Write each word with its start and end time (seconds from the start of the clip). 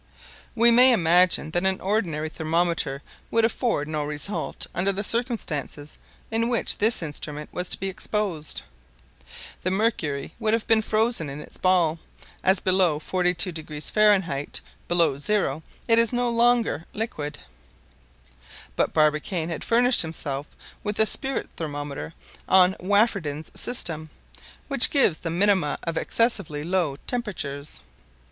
We 0.55 0.71
may 0.71 0.93
imagine 0.93 1.51
that 1.51 1.63
an 1.63 1.79
ordinary 1.79 2.27
thermometer 2.27 3.03
would 3.29 3.45
afford 3.45 3.87
no 3.87 4.03
result 4.03 4.65
under 4.73 4.91
the 4.91 5.03
circumstances 5.03 5.99
in 6.31 6.49
which 6.49 6.79
this 6.79 7.03
instrument 7.03 7.53
was 7.53 7.69
to 7.69 7.79
be 7.79 7.87
exposed. 7.87 8.63
The 9.61 9.69
mercury 9.69 10.33
would 10.39 10.55
have 10.55 10.65
been 10.65 10.81
frozen 10.81 11.29
in 11.29 11.39
its 11.39 11.57
ball, 11.59 11.99
as 12.43 12.59
below 12.59 12.99
42° 12.99 13.91
Fahrenheit 13.91 14.59
below 14.87 15.19
zero 15.19 15.61
it 15.87 15.99
is 15.99 16.11
no 16.11 16.31
longer 16.31 16.87
liquid. 16.93 17.37
But 18.75 18.95
Barbicane 18.95 19.49
had 19.49 19.63
furnished 19.63 20.01
himself 20.01 20.47
with 20.83 20.97
a 20.97 21.05
spirit 21.05 21.47
thermometer 21.55 22.15
on 22.49 22.75
Wafferdin's 22.79 23.51
system, 23.53 24.09
which 24.67 24.89
gives 24.89 25.19
the 25.19 25.29
minima 25.29 25.77
of 25.83 25.95
excessively 25.95 26.63
low 26.63 26.95
temperatures. 27.05 27.81